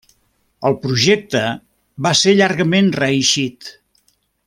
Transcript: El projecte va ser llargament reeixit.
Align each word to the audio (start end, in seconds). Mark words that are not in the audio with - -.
El 0.69 0.77
projecte 0.85 1.43
va 2.07 2.15
ser 2.23 2.35
llargament 2.41 2.93
reeixit. 2.99 3.73